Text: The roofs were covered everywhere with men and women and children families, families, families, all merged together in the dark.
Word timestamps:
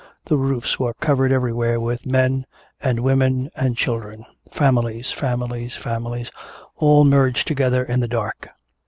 The 0.25 0.35
roofs 0.35 0.79
were 0.79 0.95
covered 0.95 1.31
everywhere 1.31 1.79
with 1.79 2.07
men 2.07 2.47
and 2.81 3.01
women 3.01 3.51
and 3.55 3.77
children 3.77 4.25
families, 4.49 5.11
families, 5.11 5.75
families, 5.75 6.31
all 6.75 7.05
merged 7.05 7.47
together 7.47 7.83
in 7.83 7.99
the 7.99 8.07
dark. 8.07 8.49